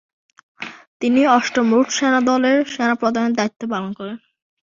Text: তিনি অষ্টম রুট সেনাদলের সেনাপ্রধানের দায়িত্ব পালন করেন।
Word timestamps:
তিনি 1.01 1.21
অষ্টম 1.35 1.67
রুট 1.73 1.87
সেনাদলের 1.91 2.59
সেনাপ্রধানের 2.73 3.33
দায়িত্ব 3.33 3.61
পালন 3.71 3.91
করেন। 3.93 4.17